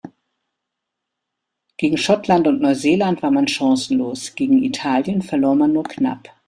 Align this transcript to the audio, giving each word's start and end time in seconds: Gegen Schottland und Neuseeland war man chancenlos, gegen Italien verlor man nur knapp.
Gegen 1.77 1.95
Schottland 1.99 2.47
und 2.47 2.59
Neuseeland 2.59 3.21
war 3.21 3.29
man 3.29 3.47
chancenlos, 3.47 4.33
gegen 4.33 4.63
Italien 4.63 5.21
verlor 5.21 5.53
man 5.53 5.73
nur 5.73 5.83
knapp. 5.83 6.27